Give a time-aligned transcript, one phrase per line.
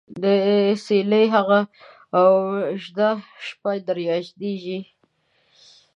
[0.21, 1.59] دڅيلې هغه
[2.19, 2.29] او
[2.83, 3.09] ژده
[3.47, 4.79] شپه در ياديژي?